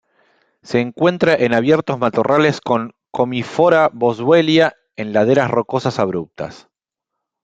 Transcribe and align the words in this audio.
Se 0.63 0.79
encuentra 0.79 1.35
en 1.35 1.53
abiertos 1.53 1.99
matorrales 1.99 2.59
con 2.59 2.95
"Commiphora-Boswellia" 3.13 4.73
en 4.95 5.13
laderas 5.13 5.51
rocosas 5.51 5.99
abruptas. 5.99 6.67